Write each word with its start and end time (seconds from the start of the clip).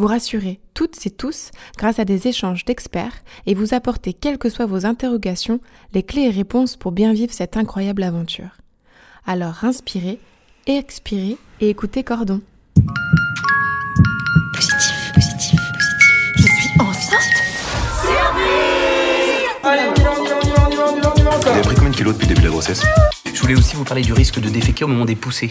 Vous 0.00 0.06
rassurer 0.06 0.60
toutes 0.72 1.06
et 1.06 1.10
tous 1.10 1.50
grâce 1.76 1.98
à 1.98 2.06
des 2.06 2.26
échanges 2.26 2.64
d'experts 2.64 3.12
et 3.46 3.54
vous 3.54 3.74
apporter, 3.74 4.14
quelles 4.14 4.38
que 4.38 4.48
soient 4.48 4.66
vos 4.66 4.86
interrogations, 4.86 5.60
les 5.92 6.02
clés 6.02 6.22
et 6.22 6.30
réponses 6.30 6.76
pour 6.76 6.90
bien 6.90 7.12
vivre 7.12 7.34
cette 7.34 7.58
incroyable 7.58 8.02
aventure. 8.02 8.56
Alors 9.26 9.62
inspirez, 9.62 10.18
expirez 10.66 11.36
et 11.60 11.68
écoutez 11.68 12.02
Cordon. 12.02 12.40
Positif, 14.54 15.12
positif, 15.14 15.60
positif. 15.74 16.20
Je 16.36 16.46
suis 16.46 16.80
enceinte 16.80 17.20
Allez, 19.62 19.82
on 19.90 20.00
y 20.00 20.02
va, 20.02 20.12
on 20.18 20.24
y 20.24 20.28
va, 20.28 20.38
on 20.38 20.46
y 20.46 20.56
va, 20.56 20.66
on 20.66 20.70
y 20.70 20.76
va, 20.76 20.86
on 20.86 20.96
y 20.96 21.00
va, 21.00 21.12
on 21.12 21.16
y 21.16 21.22
va, 21.22 21.30
Vous 21.40 21.48
avez 21.48 21.60
pris 21.60 21.74
combien 21.74 21.90
de 21.90 21.96
kilos 21.96 22.14
depuis 22.14 22.26
le 22.26 22.34
début 22.34 22.40
de 22.40 22.46
la 22.46 22.52
grossesse? 22.52 22.82
Je 23.34 23.40
voulais 23.42 23.54
aussi 23.54 23.76
vous 23.76 23.84
parler 23.84 24.02
du 24.02 24.14
risque 24.14 24.40
de 24.40 24.48
déféquer 24.48 24.84
au 24.84 24.88
moment 24.88 25.04
des 25.04 25.14
poussées. 25.16 25.50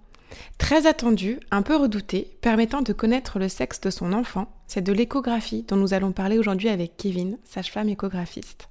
Très 0.57 0.87
attendu, 0.87 1.39
un 1.51 1.61
peu 1.61 1.75
redouté, 1.75 2.37
permettant 2.41 2.81
de 2.81 2.93
connaître 2.93 3.39
le 3.39 3.49
sexe 3.49 3.81
de 3.81 3.89
son 3.89 4.13
enfant, 4.13 4.47
c'est 4.67 4.81
de 4.81 4.93
l'échographie 4.93 5.65
dont 5.67 5.75
nous 5.75 5.93
allons 5.93 6.11
parler 6.11 6.37
aujourd'hui 6.37 6.69
avec 6.69 6.95
Kevin, 6.97 7.37
sage-femme 7.43 7.89
échographiste. 7.89 8.69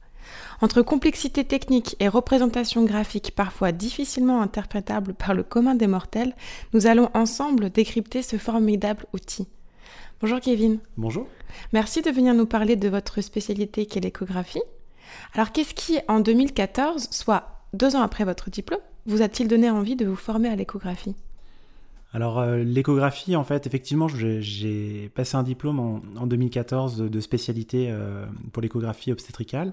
Entre 0.60 0.82
complexité 0.82 1.44
technique 1.44 1.96
et 2.00 2.08
représentation 2.08 2.84
graphique 2.84 3.32
parfois 3.34 3.72
difficilement 3.72 4.42
interprétable 4.42 5.14
par 5.14 5.34
le 5.34 5.42
commun 5.42 5.74
des 5.74 5.86
mortels, 5.86 6.34
nous 6.72 6.86
allons 6.86 7.10
ensemble 7.14 7.70
décrypter 7.70 8.22
ce 8.22 8.36
formidable 8.36 9.06
outil. 9.12 9.48
Bonjour 10.20 10.40
Kevin. 10.40 10.78
Bonjour. 10.96 11.26
Merci 11.72 12.02
de 12.02 12.10
venir 12.10 12.34
nous 12.34 12.46
parler 12.46 12.76
de 12.76 12.88
votre 12.88 13.20
spécialité 13.20 13.86
qu'est 13.86 14.00
l'échographie. 14.00 14.62
Alors 15.34 15.50
qu'est-ce 15.52 15.74
qui, 15.74 15.98
en 16.08 16.20
2014, 16.20 17.08
soit 17.10 17.64
deux 17.72 17.96
ans 17.96 18.02
après 18.02 18.24
votre 18.24 18.50
diplôme, 18.50 18.80
vous 19.06 19.22
a-t-il 19.22 19.48
donné 19.48 19.70
envie 19.70 19.96
de 19.96 20.06
vous 20.06 20.16
former 20.16 20.48
à 20.48 20.56
l'échographie? 20.56 21.16
Alors 22.12 22.40
euh, 22.40 22.58
l'échographie, 22.58 23.36
en 23.36 23.44
fait, 23.44 23.66
effectivement, 23.66 24.08
j'ai- 24.08 25.10
passé 25.14 25.36
un 25.36 25.42
diplôme 25.42 25.78
en, 25.78 26.00
en 26.16 26.26
2014 26.26 26.96
de, 26.98 27.20
spécialité 27.20 27.88
euh, 27.90 28.26
pour 28.52 28.62
l'échographie 28.62 29.12
obstétricale. 29.12 29.72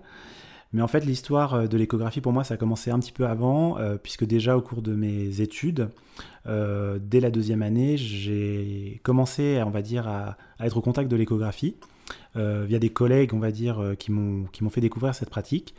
Mais 0.74 0.82
en 0.82 0.88
fait, 0.88 1.06
l'histoire 1.06 1.54
euh, 1.54 1.68
de 1.68 1.78
l'échographie, 1.78 2.22
pour 2.22 2.34
moi, 2.34 2.44
ça 2.44 2.56
a 2.56 2.58
commencé 2.58 2.92
un 2.92 3.00
petit 3.00 3.12
peu 3.12 3.26
avant, 3.26 3.78
puisque 4.04 4.26
déjà 4.26 4.56
au 4.58 4.62
cours 4.62 4.82
de 4.82 4.94
mes 4.94 5.42
études, 5.42 5.90
dès 6.46 7.20
la 7.20 7.30
deuxième 7.32 7.62
année, 7.62 7.98
j'ai 7.98 9.02
commencé, 9.04 9.62
on 9.66 9.70
va 9.70 9.82
dire, 9.82 10.08
à, 10.08 10.38
à 10.60 10.68
être 10.68 10.78
au 10.78 10.82
contact 10.82 11.10
de 11.10 11.16
l'échographie, 11.16 11.76
via 12.36 12.80
des 12.80 12.90
collègues, 12.90 13.34
on 13.34 13.40
va 13.40 13.52
dire, 13.52 13.96
qui 14.00 14.12
m'ont 14.12 14.70
fait 14.70 14.82
découvrir 14.82 15.16
cette 15.16 15.30
pratique, 15.30 15.74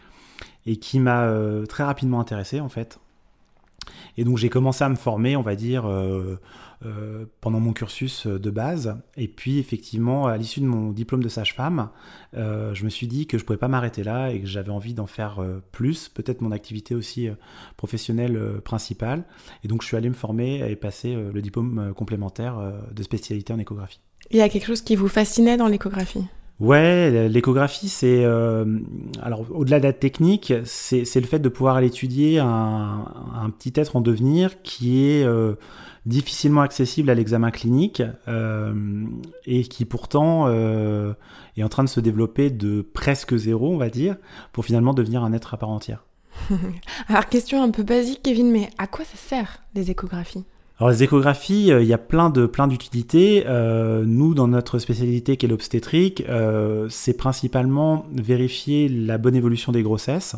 et 0.66 0.76
qui 0.76 1.00
m'a 1.00 1.32
très 1.68 1.84
rapidement 1.84 2.20
intéressé, 2.20 2.60
en 2.60 2.68
fait. 2.68 2.98
Et 4.16 4.24
donc 4.24 4.38
j'ai 4.38 4.48
commencé 4.48 4.84
à 4.84 4.88
me 4.88 4.96
former, 4.96 5.36
on 5.36 5.42
va 5.42 5.56
dire, 5.56 5.86
euh, 5.86 6.38
euh, 6.84 7.26
pendant 7.40 7.60
mon 7.60 7.72
cursus 7.72 8.26
de 8.26 8.50
base. 8.50 8.96
Et 9.16 9.28
puis 9.28 9.58
effectivement, 9.58 10.26
à 10.26 10.36
l'issue 10.36 10.60
de 10.60 10.66
mon 10.66 10.92
diplôme 10.92 11.22
de 11.22 11.28
sage-femme, 11.28 11.90
euh, 12.34 12.74
je 12.74 12.84
me 12.84 12.90
suis 12.90 13.08
dit 13.08 13.26
que 13.26 13.38
je 13.38 13.44
pouvais 13.44 13.58
pas 13.58 13.68
m'arrêter 13.68 14.04
là 14.04 14.30
et 14.30 14.40
que 14.40 14.46
j'avais 14.46 14.70
envie 14.70 14.94
d'en 14.94 15.06
faire 15.06 15.42
euh, 15.42 15.62
plus, 15.72 16.08
peut-être 16.08 16.40
mon 16.40 16.52
activité 16.52 16.94
aussi 16.94 17.28
euh, 17.28 17.34
professionnelle 17.76 18.36
euh, 18.36 18.60
principale. 18.60 19.24
Et 19.64 19.68
donc 19.68 19.82
je 19.82 19.88
suis 19.88 19.96
allé 19.96 20.08
me 20.08 20.14
former 20.14 20.70
et 20.70 20.76
passer 20.76 21.14
euh, 21.14 21.32
le 21.32 21.42
diplôme 21.42 21.78
euh, 21.78 21.92
complémentaire 21.92 22.58
euh, 22.58 22.80
de 22.92 23.02
spécialité 23.02 23.52
en 23.52 23.58
échographie. 23.58 24.00
Il 24.30 24.36
y 24.36 24.42
a 24.42 24.48
quelque 24.48 24.66
chose 24.66 24.82
qui 24.82 24.94
vous 24.94 25.08
fascinait 25.08 25.56
dans 25.56 25.68
l'échographie? 25.68 26.26
Ouais, 26.60 27.28
l'échographie, 27.28 27.88
c'est 27.88 28.24
euh, 28.24 28.80
alors 29.22 29.46
au-delà 29.50 29.78
de 29.78 29.84
la 29.84 29.92
technique, 29.92 30.52
c'est 30.64 31.20
le 31.20 31.26
fait 31.26 31.38
de 31.38 31.48
pouvoir 31.48 31.76
aller 31.76 31.86
étudier 31.86 32.40
un, 32.40 33.04
un 33.32 33.50
petit 33.50 33.72
être 33.76 33.94
en 33.94 34.00
devenir 34.00 34.60
qui 34.62 35.06
est 35.08 35.22
euh, 35.22 35.54
difficilement 36.04 36.62
accessible 36.62 37.10
à 37.10 37.14
l'examen 37.14 37.52
clinique 37.52 38.02
euh, 38.26 38.74
et 39.46 39.62
qui 39.62 39.84
pourtant 39.84 40.48
est 40.48 41.62
en 41.62 41.68
train 41.68 41.84
de 41.84 41.88
se 41.88 42.00
développer 42.00 42.50
de 42.50 42.82
presque 42.82 43.36
zéro, 43.36 43.72
on 43.72 43.78
va 43.78 43.88
dire, 43.88 44.16
pour 44.52 44.64
finalement 44.64 44.94
devenir 44.94 45.22
un 45.22 45.32
être 45.32 45.54
à 45.54 45.58
part 45.58 45.70
entière. 45.70 46.06
Alors 47.08 47.26
question 47.26 47.62
un 47.62 47.70
peu 47.70 47.84
basique 47.84 48.22
Kevin, 48.24 48.50
mais 48.50 48.68
à 48.78 48.88
quoi 48.88 49.04
ça 49.04 49.16
sert 49.16 49.62
les 49.76 49.92
échographies? 49.92 50.44
Alors 50.78 50.90
les 50.90 51.02
échographies, 51.02 51.72
euh, 51.72 51.82
il 51.82 51.88
y 51.88 51.92
a 51.92 51.98
plein 51.98 52.30
de 52.30 52.46
plein 52.46 52.68
d'utilités. 52.68 53.42
Euh, 53.46 54.04
nous, 54.06 54.34
dans 54.34 54.46
notre 54.46 54.78
spécialité 54.78 55.36
qui 55.36 55.46
est 55.46 55.48
l'obstétrique, 55.48 56.22
euh, 56.28 56.86
c'est 56.88 57.16
principalement 57.16 58.06
vérifier 58.12 58.88
la 58.88 59.18
bonne 59.18 59.34
évolution 59.34 59.72
des 59.72 59.82
grossesses, 59.82 60.36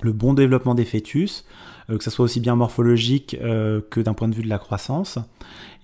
le 0.00 0.12
bon 0.12 0.32
développement 0.32 0.74
des 0.74 0.86
fœtus, 0.86 1.44
que 1.88 2.02
ça 2.02 2.10
soit 2.10 2.24
aussi 2.24 2.40
bien 2.40 2.56
morphologique 2.56 3.36
que 3.38 4.00
d'un 4.00 4.12
point 4.12 4.26
de 4.26 4.34
vue 4.34 4.42
de 4.42 4.48
la 4.48 4.58
croissance, 4.58 5.20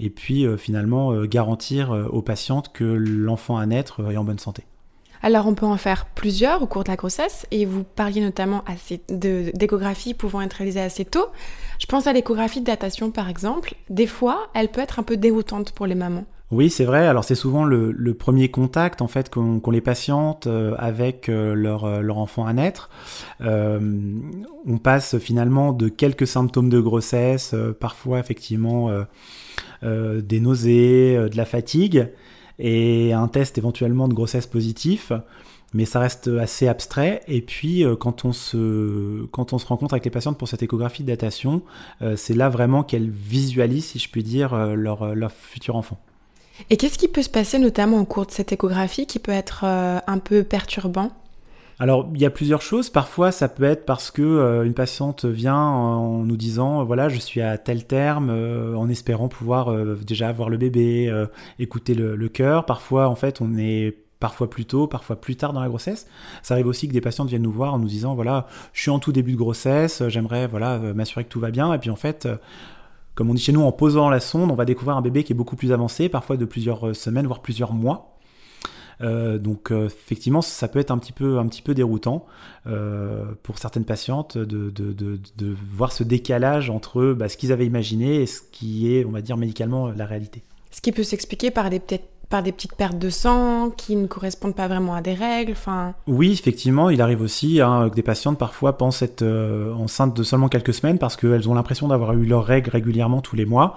et 0.00 0.10
puis 0.10 0.44
finalement 0.58 1.24
garantir 1.26 1.90
aux 2.10 2.22
patientes 2.22 2.72
que 2.72 2.82
l'enfant 2.82 3.56
à 3.56 3.64
naître 3.66 4.10
est 4.10 4.16
en 4.16 4.24
bonne 4.24 4.40
santé. 4.40 4.64
Alors 5.22 5.46
on 5.46 5.54
peut 5.54 5.66
en 5.66 5.76
faire 5.76 6.06
plusieurs 6.06 6.62
au 6.62 6.66
cours 6.66 6.84
de 6.84 6.90
la 6.90 6.96
grossesse 6.96 7.46
et 7.50 7.64
vous 7.64 7.84
parliez 7.84 8.20
notamment 8.20 8.64
assez 8.66 9.00
de- 9.08 9.52
d'échographie 9.54 10.14
pouvant 10.14 10.40
être 10.40 10.54
réalisée 10.54 10.80
assez 10.80 11.04
tôt. 11.04 11.26
Je 11.78 11.86
pense 11.86 12.06
à 12.06 12.12
l'échographie 12.12 12.60
de 12.60 12.66
datation 12.66 13.10
par 13.10 13.28
exemple. 13.28 13.74
Des 13.88 14.06
fois, 14.06 14.48
elle 14.54 14.68
peut 14.68 14.80
être 14.80 14.98
un 14.98 15.04
peu 15.04 15.16
déroutante 15.16 15.72
pour 15.72 15.86
les 15.86 15.94
mamans. 15.94 16.24
Oui, 16.52 16.68
c'est 16.68 16.84
vrai. 16.84 17.06
Alors 17.06 17.24
c'est 17.24 17.34
souvent 17.34 17.64
le, 17.64 18.12
premier 18.12 18.50
contact 18.50 19.00
en 19.00 19.08
fait 19.08 19.30
qu'ont 19.30 19.62
les 19.70 19.80
patientes 19.80 20.46
euh, 20.46 20.74
avec 20.76 21.30
euh, 21.30 21.54
leur, 21.54 21.84
euh, 21.86 22.02
leur 22.02 22.18
enfant 22.18 22.44
à 22.44 22.52
naître. 22.52 22.90
On 23.40 24.78
passe 24.78 25.18
finalement 25.18 25.72
de 25.72 25.88
quelques 25.88 26.26
symptômes 26.26 26.68
de 26.68 26.78
grossesse, 26.78 27.54
parfois 27.80 28.20
effectivement 28.20 28.90
des 29.82 30.40
nausées, 30.40 31.16
de 31.30 31.36
la 31.36 31.44
fatigue, 31.44 32.08
et 32.58 33.12
un 33.12 33.28
test 33.28 33.58
éventuellement 33.58 34.08
de 34.08 34.14
grossesse 34.14 34.46
positif. 34.46 35.12
Mais 35.74 35.86
ça 35.86 36.00
reste 36.00 36.28
assez 36.28 36.68
abstrait. 36.68 37.22
Et 37.28 37.40
puis, 37.40 37.84
euh, 37.84 37.96
quand 37.96 38.26
on 38.26 38.32
se 38.32 39.24
quand 39.26 39.52
on 39.54 39.58
se 39.58 39.66
rencontre 39.66 39.94
avec 39.94 40.04
les 40.04 40.10
patientes 40.10 40.36
pour 40.36 40.48
cette 40.48 40.62
échographie 40.62 41.02
de 41.02 41.08
datation, 41.08 41.62
euh, 42.02 42.14
c'est 42.16 42.34
là 42.34 42.50
vraiment 42.50 42.82
qu'elles 42.82 43.08
visualisent, 43.08 43.86
si 43.86 43.98
je 43.98 44.10
puis 44.10 44.22
dire, 44.22 44.52
euh, 44.52 44.74
leur, 44.74 45.14
leur 45.14 45.32
futur 45.32 45.76
enfant. 45.76 45.98
Et 46.68 46.76
qu'est-ce 46.76 46.98
qui 46.98 47.08
peut 47.08 47.22
se 47.22 47.30
passer 47.30 47.58
notamment 47.58 47.98
au 47.98 48.04
cours 48.04 48.26
de 48.26 48.32
cette 48.32 48.52
échographie 48.52 49.06
qui 49.06 49.18
peut 49.18 49.32
être 49.32 49.64
un 49.64 50.18
peu 50.18 50.44
perturbant? 50.44 51.10
Alors, 51.82 52.08
il 52.14 52.20
y 52.20 52.24
a 52.24 52.30
plusieurs 52.30 52.62
choses. 52.62 52.90
Parfois, 52.90 53.32
ça 53.32 53.48
peut 53.48 53.64
être 53.64 53.84
parce 53.84 54.12
que 54.12 54.22
euh, 54.22 54.62
une 54.62 54.72
patiente 54.72 55.24
vient 55.24 55.56
en 55.56 56.22
nous 56.22 56.36
disant, 56.36 56.80
euh, 56.80 56.84
voilà, 56.84 57.08
je 57.08 57.18
suis 57.18 57.40
à 57.40 57.58
tel 57.58 57.88
terme, 57.88 58.30
euh, 58.30 58.76
en 58.76 58.88
espérant 58.88 59.26
pouvoir 59.26 59.74
déjà 59.96 60.28
avoir 60.28 60.48
le 60.48 60.58
bébé, 60.58 61.12
écouter 61.58 61.94
le, 61.94 62.28
cœur. 62.28 62.66
Parfois, 62.66 63.08
en 63.08 63.16
fait, 63.16 63.40
on 63.40 63.58
est 63.58 63.96
parfois 64.20 64.48
plus 64.48 64.64
tôt, 64.64 64.86
parfois 64.86 65.20
plus 65.20 65.34
tard 65.34 65.52
dans 65.52 65.60
la 65.60 65.66
grossesse. 65.66 66.06
Ça 66.44 66.54
arrive 66.54 66.68
aussi 66.68 66.86
que 66.86 66.92
des 66.92 67.00
patientes 67.00 67.28
viennent 67.28 67.42
nous 67.42 67.50
voir 67.50 67.74
en 67.74 67.80
nous 67.80 67.88
disant, 67.88 68.14
voilà, 68.14 68.46
je 68.72 68.82
suis 68.82 68.92
en 68.92 69.00
tout 69.00 69.10
début 69.10 69.32
de 69.32 69.38
grossesse, 69.38 70.04
j'aimerais, 70.06 70.46
voilà, 70.46 70.78
m'assurer 70.78 71.24
que 71.24 71.30
tout 71.30 71.40
va 71.40 71.50
bien. 71.50 71.74
Et 71.74 71.78
puis, 71.78 71.90
en 71.90 71.96
fait, 71.96 72.28
comme 73.16 73.28
on 73.28 73.34
dit 73.34 73.42
chez 73.42 73.50
nous, 73.50 73.62
en 73.62 73.72
posant 73.72 74.08
la 74.08 74.20
sonde, 74.20 74.52
on 74.52 74.54
va 74.54 74.66
découvrir 74.66 74.96
un 74.96 75.02
bébé 75.02 75.24
qui 75.24 75.32
est 75.32 75.36
beaucoup 75.36 75.56
plus 75.56 75.72
avancé, 75.72 76.08
parfois 76.08 76.36
de 76.36 76.44
plusieurs 76.44 76.94
semaines, 76.94 77.26
voire 77.26 77.42
plusieurs 77.42 77.72
mois. 77.72 78.11
Euh, 79.02 79.38
donc 79.38 79.70
euh, 79.70 79.86
effectivement, 79.86 80.42
ça 80.42 80.68
peut 80.68 80.78
être 80.78 80.90
un 80.90 80.98
petit 80.98 81.12
peu, 81.12 81.38
un 81.38 81.46
petit 81.46 81.62
peu 81.62 81.74
déroutant 81.74 82.26
euh, 82.66 83.24
pour 83.42 83.58
certaines 83.58 83.84
patientes 83.84 84.38
de, 84.38 85.56
voir 85.74 85.92
ce 85.92 86.04
décalage 86.04 86.70
entre 86.70 87.12
bah, 87.12 87.28
ce 87.28 87.36
qu'ils 87.36 87.52
avaient 87.52 87.66
imaginé 87.66 88.22
et 88.22 88.26
ce 88.26 88.40
qui 88.52 88.94
est, 88.94 89.04
on 89.04 89.10
va 89.10 89.20
dire, 89.20 89.36
médicalement 89.36 89.88
la 89.88 90.06
réalité. 90.06 90.42
Ce 90.70 90.80
qui 90.80 90.92
peut 90.92 91.02
s'expliquer 91.02 91.50
par 91.50 91.68
des 91.68 91.80
peut-être 91.80 92.08
par 92.32 92.42
des 92.42 92.50
petites 92.50 92.74
pertes 92.74 92.98
de 92.98 93.10
sang 93.10 93.68
qui 93.76 93.94
ne 93.94 94.06
correspondent 94.06 94.54
pas 94.54 94.66
vraiment 94.66 94.94
à 94.94 95.02
des 95.02 95.12
règles. 95.12 95.52
Enfin, 95.52 95.92
Oui, 96.06 96.32
effectivement, 96.32 96.88
il 96.88 97.02
arrive 97.02 97.20
aussi 97.20 97.60
hein, 97.60 97.90
que 97.90 97.94
des 97.94 98.02
patientes 98.02 98.38
parfois 98.38 98.78
pensent 98.78 99.02
être 99.02 99.20
euh, 99.20 99.74
enceintes 99.74 100.16
de 100.16 100.22
seulement 100.22 100.48
quelques 100.48 100.72
semaines 100.72 100.98
parce 100.98 101.16
qu'elles 101.16 101.46
ont 101.50 101.52
l'impression 101.52 101.88
d'avoir 101.88 102.14
eu 102.14 102.24
leurs 102.24 102.46
règles 102.46 102.70
régulièrement 102.70 103.20
tous 103.20 103.36
les 103.36 103.44
mois. 103.44 103.76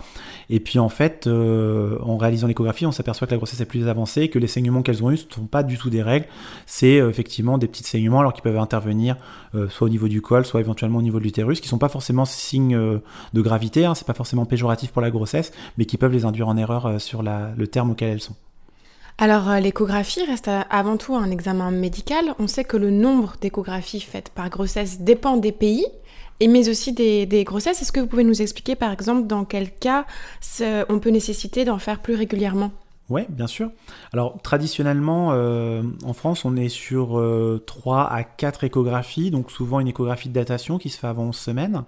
Et 0.49 0.61
puis 0.61 0.79
en 0.79 0.87
fait, 0.87 1.27
euh, 1.27 1.99
en 2.01 2.15
réalisant 2.15 2.47
l'échographie, 2.47 2.85
on 2.85 2.93
s'aperçoit 2.93 3.27
que 3.27 3.31
la 3.31 3.37
grossesse 3.37 3.59
est 3.59 3.65
plus 3.65 3.89
avancée, 3.89 4.29
que 4.29 4.39
les 4.39 4.47
saignements 4.47 4.83
qu'elles 4.83 5.03
ont 5.03 5.11
eus 5.11 5.25
ne 5.29 5.33
sont 5.35 5.47
pas 5.47 5.61
du 5.61 5.77
tout 5.77 5.89
des 5.89 6.01
règles. 6.01 6.27
C'est 6.65 7.01
euh, 7.01 7.09
effectivement 7.09 7.57
des 7.57 7.67
petits 7.67 7.83
saignements 7.83 8.21
alors 8.21 8.31
qu'ils 8.31 8.43
peuvent 8.43 8.57
intervenir 8.57 9.17
soit 9.69 9.87
au 9.87 9.89
niveau 9.89 10.09
du 10.09 10.21
col, 10.21 10.45
soit 10.45 10.59
éventuellement 10.59 10.99
au 10.99 11.01
niveau 11.01 11.17
de 11.17 11.23
l'utérus, 11.23 11.61
qui 11.61 11.69
sont 11.69 11.77
pas 11.77 11.87
forcément 11.87 12.25
signes 12.25 12.77
de 12.77 13.41
gravité, 13.41 13.85
hein, 13.85 13.95
c'est 13.95 14.05
pas 14.05 14.13
forcément 14.13 14.43
péjoratif 14.43 14.91
pour 14.91 15.01
la 15.01 15.11
grossesse, 15.11 15.53
mais 15.77 15.85
qui 15.85 15.95
peuvent 15.95 16.11
les 16.11 16.25
induire 16.25 16.49
en 16.49 16.57
erreur 16.57 16.99
sur 16.99 17.23
le 17.23 17.65
terme 17.65 17.91
auquel 17.91 18.09
elles 18.09 18.19
sont. 18.19 18.35
Alors 19.17 19.49
euh, 19.49 19.59
l'échographie 19.59 20.23
reste 20.25 20.49
euh, 20.49 20.61
avant 20.69 20.97
tout 20.97 21.15
un 21.15 21.31
examen 21.31 21.71
médical. 21.71 22.35
On 22.39 22.47
sait 22.47 22.63
que 22.63 22.77
le 22.77 22.91
nombre 22.91 23.35
d'échographies 23.41 24.01
faites 24.01 24.29
par 24.29 24.49
grossesse 24.49 24.99
dépend 24.99 25.37
des 25.37 25.51
pays, 25.51 25.85
et 26.39 26.47
mais 26.47 26.67
aussi 26.67 26.91
des, 26.91 27.43
grossesses. 27.45 27.81
Est-ce 27.81 27.91
que 27.91 28.01
vous 28.01 28.07
pouvez 28.07 28.25
nous 28.25 28.41
expliquer 28.41 28.75
par 28.75 28.91
exemple 28.91 29.25
dans 29.27 29.45
quel 29.45 29.71
cas 29.71 30.05
on 30.89 30.99
peut 30.99 31.11
nécessiter 31.11 31.63
d'en 31.63 31.79
faire 31.79 31.99
plus 32.01 32.15
régulièrement? 32.15 32.71
Oui, 33.09 33.21
bien 33.29 33.45
sûr. 33.45 33.69
Alors, 34.13 34.41
traditionnellement, 34.41 35.31
euh, 35.33 35.83
en 36.03 36.13
France, 36.13 36.43
on 36.43 36.55
est 36.55 36.69
sur 36.69 37.19
euh, 37.19 37.63
3 37.67 38.11
à 38.11 38.23
4 38.23 38.63
échographies, 38.63 39.29
donc 39.29 39.51
souvent 39.51 39.79
une 39.79 39.87
échographie 39.87 40.29
de 40.29 40.33
datation 40.33 40.79
qui 40.79 40.89
se 40.89 40.97
fait 40.97 41.07
avant 41.07 41.25
11 41.25 41.35
semaines. 41.35 41.83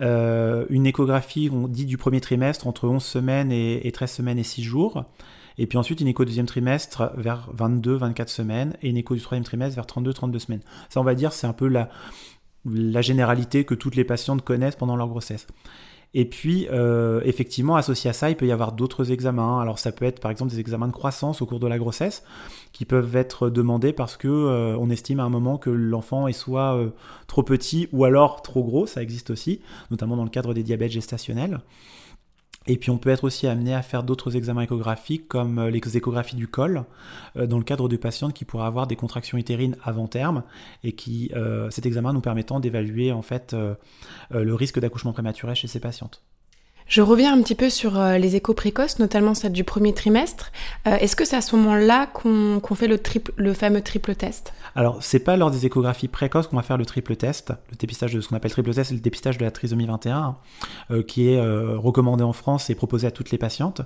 Euh, 0.00 0.66
une 0.70 0.86
échographie, 0.86 1.50
on 1.52 1.68
dit 1.68 1.84
du 1.84 1.98
premier 1.98 2.22
trimestre, 2.22 2.66
entre 2.66 2.88
11 2.88 3.04
semaines 3.04 3.52
et, 3.52 3.86
et 3.86 3.92
13 3.92 4.10
semaines 4.10 4.38
et 4.38 4.44
6 4.44 4.62
jours. 4.62 5.04
Et 5.58 5.66
puis 5.66 5.78
ensuite, 5.78 6.00
une 6.00 6.08
écho 6.08 6.24
deuxième 6.24 6.46
trimestre 6.46 7.12
vers 7.16 7.48
22, 7.52 7.94
24 7.94 8.28
semaines, 8.28 8.76
et 8.82 8.88
une 8.88 8.96
écho 8.96 9.14
du 9.14 9.20
troisième 9.20 9.44
trimestre 9.44 9.76
vers 9.76 9.86
32, 9.86 10.12
32 10.12 10.38
semaines. 10.38 10.62
Ça, 10.88 11.00
on 11.00 11.04
va 11.04 11.14
dire, 11.14 11.32
c'est 11.32 11.46
un 11.46 11.52
peu 11.52 11.68
la, 11.68 11.88
la 12.64 13.02
généralité 13.02 13.64
que 13.64 13.74
toutes 13.74 13.96
les 13.96 14.04
patientes 14.04 14.42
connaissent 14.42 14.76
pendant 14.76 14.96
leur 14.96 15.08
grossesse. 15.08 15.46
Et 16.16 16.24
puis, 16.24 16.68
euh, 16.70 17.20
effectivement, 17.24 17.74
associé 17.74 18.08
à 18.08 18.12
ça, 18.12 18.30
il 18.30 18.36
peut 18.36 18.46
y 18.46 18.52
avoir 18.52 18.70
d'autres 18.70 19.10
examens. 19.10 19.60
Alors, 19.60 19.80
ça 19.80 19.90
peut 19.90 20.04
être, 20.04 20.20
par 20.20 20.30
exemple, 20.30 20.52
des 20.52 20.60
examens 20.60 20.86
de 20.86 20.92
croissance 20.92 21.42
au 21.42 21.46
cours 21.46 21.58
de 21.58 21.66
la 21.66 21.76
grossesse, 21.76 22.22
qui 22.72 22.84
peuvent 22.84 23.16
être 23.16 23.50
demandés 23.50 23.92
parce 23.92 24.16
que 24.16 24.28
euh, 24.28 24.76
on 24.78 24.90
estime 24.90 25.18
à 25.18 25.24
un 25.24 25.28
moment 25.28 25.58
que 25.58 25.70
l'enfant 25.70 26.28
est 26.28 26.32
soit 26.32 26.76
euh, 26.76 26.90
trop 27.26 27.42
petit 27.42 27.88
ou 27.90 28.04
alors 28.04 28.42
trop 28.42 28.62
gros. 28.62 28.86
Ça 28.86 29.02
existe 29.02 29.30
aussi, 29.30 29.60
notamment 29.90 30.16
dans 30.16 30.22
le 30.22 30.30
cadre 30.30 30.54
des 30.54 30.62
diabètes 30.62 30.92
gestationnels. 30.92 31.60
Et 32.66 32.76
puis 32.78 32.90
on 32.90 32.98
peut 32.98 33.10
être 33.10 33.24
aussi 33.24 33.46
amené 33.46 33.74
à 33.74 33.82
faire 33.82 34.02
d'autres 34.02 34.36
examens 34.36 34.62
échographiques 34.62 35.28
comme 35.28 35.58
euh, 35.58 35.70
les 35.70 35.96
échographies 35.96 36.36
du 36.36 36.48
col, 36.48 36.84
euh, 37.36 37.46
dans 37.46 37.58
le 37.58 37.64
cadre 37.64 37.88
de 37.88 37.96
patientes 37.96 38.32
qui 38.32 38.44
pourraient 38.44 38.66
avoir 38.66 38.86
des 38.86 38.96
contractions 38.96 39.36
utérines 39.36 39.76
avant 39.82 40.06
terme 40.06 40.44
et 40.82 40.92
qui 40.92 41.30
euh, 41.34 41.70
cet 41.70 41.86
examen 41.86 42.12
nous 42.12 42.20
permettant 42.20 42.60
d'évaluer 42.60 43.12
en 43.12 43.22
fait 43.22 43.54
le 44.30 44.54
risque 44.54 44.78
d'accouchement 44.78 45.12
prématuré 45.12 45.54
chez 45.54 45.68
ces 45.68 45.80
patientes. 45.80 46.22
Je 46.86 47.00
reviens 47.00 47.32
un 47.32 47.42
petit 47.42 47.54
peu 47.54 47.70
sur 47.70 47.98
euh, 47.98 48.18
les 48.18 48.36
échos 48.36 48.52
précoces, 48.52 48.98
notamment 48.98 49.34
celle 49.34 49.52
du 49.52 49.64
premier 49.64 49.94
trimestre. 49.94 50.52
Euh, 50.86 50.96
Est-ce 50.96 51.16
que 51.16 51.24
c'est 51.24 51.36
à 51.36 51.40
ce 51.40 51.56
moment-là 51.56 52.06
qu'on 52.06 52.60
fait 52.74 52.88
le, 52.88 53.54
fameux 53.54 53.80
triple 53.80 54.14
test? 54.14 54.52
Alors, 54.74 55.02
c'est 55.02 55.18
pas 55.18 55.38
lors 55.38 55.50
des 55.50 55.64
échographies 55.64 56.08
précoces 56.08 56.46
qu'on 56.46 56.56
va 56.56 56.62
faire 56.62 56.76
le 56.76 56.84
triple 56.84 57.16
test, 57.16 57.54
le 57.70 57.76
dépistage 57.76 58.12
de 58.12 58.20
ce 58.20 58.28
qu'on 58.28 58.36
appelle 58.36 58.50
triple 58.50 58.74
test, 58.74 58.90
c'est 58.90 58.94
le 58.94 59.00
dépistage 59.00 59.38
de 59.38 59.44
la 59.44 59.50
trisomie 59.50 59.86
21, 59.86 60.36
euh, 60.90 61.02
qui 61.02 61.28
est 61.28 61.40
recommandé 61.40 62.22
en 62.22 62.32
France 62.32 62.68
et 62.68 62.74
proposé 62.74 63.06
à 63.06 63.10
toutes 63.10 63.30
les 63.30 63.38
patientes. 63.38 63.80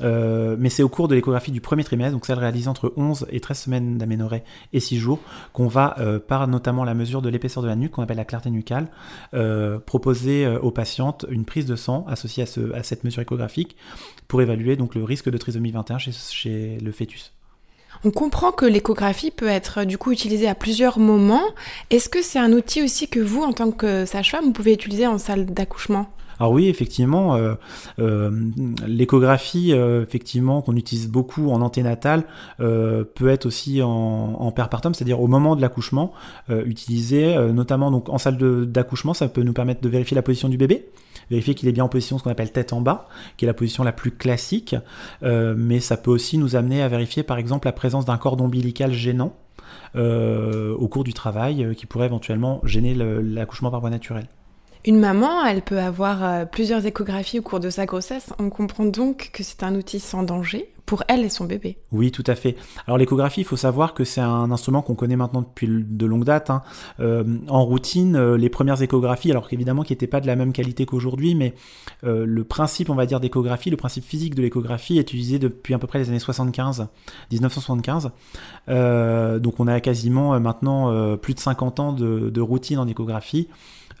Mais 0.00 0.70
c'est 0.70 0.82
au 0.82 0.88
cours 0.88 1.08
de 1.08 1.14
l'échographie 1.14 1.52
du 1.52 1.60
premier 1.60 1.84
trimestre, 1.84 2.14
donc 2.14 2.24
celle 2.24 2.38
réalisée 2.38 2.68
entre 2.68 2.92
11 2.96 3.26
et 3.30 3.40
13 3.40 3.58
semaines 3.58 3.98
d'aménorrhée 3.98 4.42
et 4.72 4.80
6 4.80 4.98
jours, 4.98 5.20
qu'on 5.52 5.68
va, 5.68 5.96
par 6.26 6.48
notamment 6.48 6.84
la 6.84 6.94
mesure 6.94 7.22
de 7.22 7.28
l'épaisseur 7.28 7.62
de 7.62 7.68
la 7.68 7.76
nuque, 7.76 7.92
qu'on 7.92 8.02
appelle 8.02 8.16
la 8.16 8.24
clarté 8.24 8.50
nucale, 8.50 8.88
proposer 9.86 10.46
aux 10.46 10.70
patientes 10.70 11.26
une 11.30 11.44
prise 11.44 11.66
de 11.66 11.76
sang 11.76 12.04
associée 12.08 12.37
à, 12.42 12.46
ce- 12.46 12.72
à 12.74 12.82
cette 12.82 13.04
mesure 13.04 13.22
échographique 13.22 13.76
pour 14.28 14.42
évaluer 14.42 14.76
donc 14.76 14.94
le 14.94 15.04
risque 15.04 15.30
de 15.30 15.38
trisomie 15.38 15.70
21 15.70 15.98
chez- 15.98 16.12
chez 16.12 16.78
le 16.82 16.92
fœtus. 16.92 17.32
On 18.04 18.10
comprend 18.10 18.52
que 18.52 18.66
l'échographie 18.66 19.30
peut 19.30 19.48
être 19.48 19.78
euh, 19.78 19.84
du 19.84 19.98
coup 19.98 20.12
utilisée 20.12 20.46
à 20.48 20.54
plusieurs 20.54 20.98
moments. 20.98 21.42
Est-ce 21.90 22.08
que 22.08 22.22
c'est 22.22 22.38
un 22.38 22.52
outil 22.52 22.82
aussi 22.82 23.08
que 23.08 23.18
vous, 23.18 23.42
en 23.42 23.52
tant 23.52 23.70
que 23.72 24.04
sage-femme, 24.04 24.44
vous 24.44 24.52
pouvez 24.52 24.72
utiliser 24.74 25.06
en 25.06 25.18
salle 25.18 25.46
d'accouchement? 25.46 26.08
Alors 26.40 26.52
oui, 26.52 26.68
effectivement, 26.68 27.34
euh, 27.34 27.54
euh, 27.98 28.30
l'échographie, 28.86 29.72
euh, 29.72 30.04
effectivement, 30.04 30.62
qu'on 30.62 30.76
utilise 30.76 31.08
beaucoup 31.08 31.50
en 31.50 31.60
anténatal, 31.60 32.24
peut 32.58 33.28
être 33.28 33.46
aussi 33.46 33.82
en, 33.82 33.88
en 33.90 34.52
perpartum, 34.52 34.94
c'est-à-dire 34.94 35.20
au 35.20 35.26
moment 35.26 35.56
de 35.56 35.60
l'accouchement, 35.60 36.12
utilisée 36.48 37.36
notamment 37.52 37.90
donc 37.90 38.08
en 38.08 38.18
salle 38.18 38.36
d'accouchement, 38.70 39.14
ça 39.14 39.28
peut 39.28 39.42
nous 39.42 39.52
permettre 39.52 39.80
de 39.80 39.88
vérifier 39.88 40.14
la 40.14 40.22
position 40.22 40.48
du 40.48 40.56
bébé, 40.56 40.88
vérifier 41.30 41.54
qu'il 41.54 41.68
est 41.68 41.72
bien 41.72 41.84
en 41.84 41.88
position 41.88 42.18
ce 42.18 42.24
qu'on 42.24 42.30
appelle 42.30 42.52
tête 42.52 42.72
en 42.72 42.80
bas, 42.80 43.08
qui 43.36 43.44
est 43.44 43.48
la 43.48 43.54
position 43.54 43.84
la 43.84 43.92
plus 43.92 44.10
classique, 44.10 44.76
euh, 45.22 45.54
mais 45.56 45.80
ça 45.80 45.96
peut 45.96 46.10
aussi 46.10 46.38
nous 46.38 46.56
amener 46.56 46.82
à 46.82 46.88
vérifier 46.88 47.22
par 47.22 47.38
exemple 47.38 47.66
la 47.66 47.72
présence 47.72 48.04
d'un 48.04 48.16
cordon 48.18 48.44
ombilical 48.44 48.92
gênant. 48.92 49.34
euh, 49.96 50.74
au 50.74 50.88
cours 50.88 51.04
du 51.04 51.12
travail, 51.12 51.64
euh, 51.64 51.74
qui 51.74 51.86
pourrait 51.86 52.06
éventuellement 52.06 52.60
gêner 52.64 52.94
l'accouchement 52.94 53.70
par 53.70 53.80
voie 53.80 53.90
naturelle. 53.90 54.26
Une 54.84 54.98
maman, 54.98 55.44
elle 55.44 55.62
peut 55.62 55.78
avoir 55.78 56.48
plusieurs 56.48 56.86
échographies 56.86 57.38
au 57.38 57.42
cours 57.42 57.60
de 57.60 57.68
sa 57.68 57.84
grossesse. 57.84 58.32
On 58.38 58.48
comprend 58.48 58.84
donc 58.84 59.30
que 59.32 59.42
c'est 59.42 59.62
un 59.62 59.74
outil 59.74 60.00
sans 60.00 60.22
danger 60.22 60.70
pour 60.88 61.04
elle 61.06 61.22
et 61.22 61.28
son 61.28 61.44
bébé. 61.44 61.76
Oui, 61.92 62.10
tout 62.10 62.24
à 62.26 62.34
fait. 62.34 62.56
Alors 62.86 62.96
l'échographie, 62.96 63.42
il 63.42 63.44
faut 63.44 63.58
savoir 63.58 63.92
que 63.92 64.04
c'est 64.04 64.22
un 64.22 64.50
instrument 64.50 64.80
qu'on 64.80 64.94
connaît 64.94 65.16
maintenant 65.16 65.42
depuis 65.42 65.68
de 65.68 66.06
longue 66.06 66.24
date. 66.24 66.48
hein. 66.48 66.62
Euh, 66.98 67.24
en 67.48 67.62
routine, 67.62 68.16
euh, 68.16 68.38
les 68.38 68.48
premières 68.48 68.80
échographies, 68.80 69.30
alors 69.30 69.50
qu'évidemment 69.50 69.82
qui 69.82 69.92
n'étaient 69.92 70.06
pas 70.06 70.22
de 70.22 70.26
la 70.26 70.34
même 70.34 70.54
qualité 70.54 70.86
qu'aujourd'hui, 70.86 71.34
mais 71.34 71.54
euh, 72.04 72.24
le 72.24 72.42
principe, 72.42 72.88
on 72.88 72.94
va 72.94 73.04
dire, 73.04 73.20
d'échographie, 73.20 73.68
le 73.68 73.76
principe 73.76 74.02
physique 74.02 74.34
de 74.34 74.40
l'échographie 74.40 74.96
est 74.96 75.02
utilisé 75.02 75.38
depuis 75.38 75.74
à 75.74 75.78
peu 75.78 75.86
près 75.86 75.98
les 75.98 76.08
années 76.08 76.18
75, 76.18 76.88
1975. 77.32 78.10
Euh, 78.70 79.38
donc 79.38 79.60
on 79.60 79.66
a 79.66 79.80
quasiment 79.80 80.32
euh, 80.32 80.40
maintenant 80.40 81.16
plus 81.18 81.34
de 81.34 81.40
50 81.40 81.80
ans 81.80 81.92
de, 81.92 82.30
de 82.30 82.40
routine 82.40 82.78
en 82.78 82.88
échographie. 82.88 83.48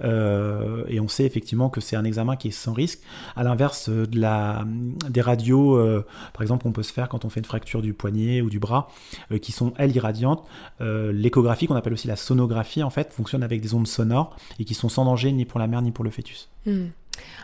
Euh, 0.02 0.84
et 0.88 1.00
on 1.00 1.08
sait 1.08 1.24
effectivement 1.24 1.70
que 1.70 1.80
c'est 1.80 1.96
un 1.96 2.04
examen 2.04 2.36
qui 2.36 2.48
est 2.48 2.52
sans 2.52 2.72
risque. 2.72 3.00
À 3.36 3.42
l'inverse 3.42 3.88
euh, 3.88 4.06
de 4.06 4.20
la, 4.20 4.64
des 5.08 5.20
radios, 5.20 5.76
euh, 5.76 6.06
par 6.32 6.42
exemple, 6.42 6.66
on 6.68 6.72
peut 6.72 6.82
se 6.82 6.92
faire 6.92 7.08
quand 7.08 7.24
on 7.24 7.30
fait 7.30 7.40
une 7.40 7.46
fracture 7.46 7.82
du 7.82 7.94
poignet 7.94 8.40
ou 8.40 8.50
du 8.50 8.58
bras, 8.58 8.90
euh, 9.32 9.38
qui 9.38 9.52
sont 9.52 9.72
elles 9.76 9.94
irradiantes. 9.94 10.44
Euh, 10.80 11.12
L'échographie, 11.12 11.66
qu'on 11.66 11.76
appelle 11.76 11.92
aussi 11.92 12.08
la 12.08 12.16
sonographie, 12.16 12.82
en 12.82 12.90
fait, 12.90 13.12
fonctionne 13.12 13.42
avec 13.42 13.60
des 13.60 13.74
ondes 13.74 13.88
sonores 13.88 14.36
et 14.58 14.64
qui 14.64 14.74
sont 14.74 14.88
sans 14.88 15.04
danger 15.04 15.32
ni 15.32 15.44
pour 15.44 15.58
la 15.60 15.66
mère 15.66 15.82
ni 15.82 15.90
pour 15.90 16.04
le 16.04 16.10
fœtus. 16.10 16.48
Hmm. 16.66 16.86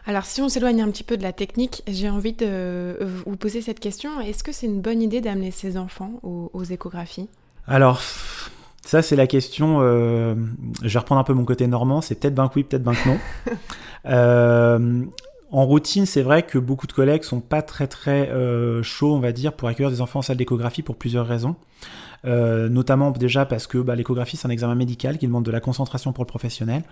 Alors 0.06 0.25
si 0.25 0.40
on 0.40 0.49
s'éloigne 0.49 0.82
un 0.82 0.90
petit 0.90 1.02
peu 1.02 1.16
de 1.16 1.25
la 1.25 1.32
technique, 1.32 1.82
j'ai 1.88 2.08
envie 2.08 2.32
de 2.32 2.96
vous 3.00 3.37
poser 3.37 3.61
cette 3.61 3.80
question. 3.80 4.20
Est-ce 4.20 4.44
que 4.44 4.52
c'est 4.52 4.66
une 4.66 4.80
bonne 4.80 5.02
idée 5.02 5.20
d'amener 5.20 5.50
ses 5.50 5.76
enfants 5.76 6.20
aux, 6.23 6.49
aux 6.52 6.62
échographies? 6.62 7.28
Alors, 7.66 8.00
ça 8.84 9.02
c'est 9.02 9.16
la 9.16 9.26
question. 9.26 9.78
euh, 9.80 10.34
je 10.82 10.92
vais 10.92 10.98
reprendre 10.98 11.20
un 11.20 11.24
peu 11.24 11.34
mon 11.34 11.44
côté 11.44 11.66
normand. 11.66 12.00
C'est 12.00 12.14
peut-être 12.16 12.34
ben 12.34 12.48
que 12.48 12.54
oui, 12.56 12.64
peut-être 12.64 12.82
ben 12.82 12.92
que 12.92 13.08
non. 13.08 13.18
Euh, 14.06 15.02
en 15.50 15.64
routine, 15.64 16.04
c'est 16.04 16.20
vrai 16.20 16.42
que 16.42 16.58
beaucoup 16.58 16.86
de 16.86 16.92
collègues 16.92 17.22
sont 17.22 17.40
pas 17.40 17.62
très 17.62 17.86
très 17.86 18.28
euh, 18.28 18.82
chauds, 18.82 19.14
on 19.14 19.18
va 19.18 19.32
dire, 19.32 19.54
pour 19.54 19.66
accueillir 19.66 19.90
des 19.90 20.02
enfants 20.02 20.18
en 20.18 20.22
salle 20.22 20.36
d'échographie 20.36 20.82
pour 20.82 20.96
plusieurs 20.96 21.26
raisons. 21.26 21.56
Euh, 22.26 22.71
notamment 22.71 23.11
déjà 23.11 23.45
parce 23.45 23.66
que 23.66 23.76
bah, 23.76 23.95
l'échographie 23.95 24.38
c'est 24.38 24.47
un 24.47 24.50
examen 24.50 24.75
médical 24.75 25.19
qui 25.19 25.26
demande 25.26 25.45
de 25.45 25.50
la 25.50 25.61
concentration 25.61 26.14
pour 26.14 26.25
le 26.25 26.28
professionnel 26.28 26.83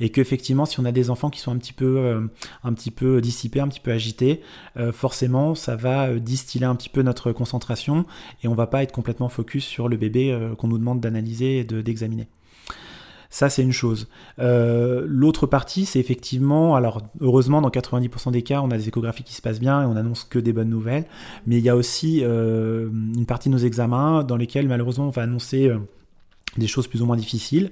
et 0.00 0.08
qu'effectivement 0.08 0.64
si 0.64 0.80
on 0.80 0.86
a 0.86 0.92
des 0.92 1.10
enfants 1.10 1.28
qui 1.28 1.40
sont 1.40 1.52
un 1.52 1.58
petit 1.58 1.74
peu 1.74 1.98
euh, 1.98 2.26
un 2.64 2.72
petit 2.72 2.90
peu 2.90 3.20
dissipés, 3.20 3.60
un 3.60 3.68
petit 3.68 3.80
peu 3.80 3.92
agités, 3.92 4.40
euh, 4.78 4.90
forcément 4.90 5.54
ça 5.54 5.76
va 5.76 6.14
distiller 6.18 6.64
un 6.64 6.74
petit 6.74 6.88
peu 6.88 7.02
notre 7.02 7.32
concentration 7.32 8.06
et 8.42 8.48
on 8.48 8.54
va 8.54 8.66
pas 8.66 8.82
être 8.82 8.92
complètement 8.92 9.28
focus 9.28 9.64
sur 9.66 9.88
le 9.90 9.98
bébé 9.98 10.36
qu'on 10.56 10.68
nous 10.68 10.78
demande 10.78 11.00
d'analyser 11.00 11.58
et 11.58 11.64
de- 11.64 11.82
d'examiner. 11.82 12.26
Ça, 13.30 13.50
c'est 13.50 13.62
une 13.62 13.72
chose. 13.72 14.08
Euh, 14.38 15.04
L'autre 15.06 15.46
partie, 15.46 15.84
c'est 15.84 16.00
effectivement, 16.00 16.76
alors 16.76 17.02
heureusement, 17.20 17.60
dans 17.60 17.68
90% 17.68 18.32
des 18.32 18.42
cas, 18.42 18.62
on 18.62 18.70
a 18.70 18.78
des 18.78 18.88
échographies 18.88 19.22
qui 19.22 19.34
se 19.34 19.42
passent 19.42 19.60
bien 19.60 19.82
et 19.82 19.84
on 19.84 19.96
annonce 19.96 20.24
que 20.24 20.38
des 20.38 20.54
bonnes 20.54 20.70
nouvelles. 20.70 21.04
Mais 21.46 21.58
il 21.58 21.64
y 21.64 21.68
a 21.68 21.76
aussi 21.76 22.20
euh, 22.22 22.88
une 22.88 23.26
partie 23.26 23.50
de 23.50 23.54
nos 23.54 23.60
examens 23.60 24.24
dans 24.24 24.36
lesquels, 24.36 24.66
malheureusement, 24.66 25.08
on 25.08 25.10
va 25.10 25.22
annoncer 25.22 25.68
euh, 25.68 25.78
des 26.56 26.66
choses 26.66 26.88
plus 26.88 27.02
ou 27.02 27.06
moins 27.06 27.16
difficiles. 27.16 27.70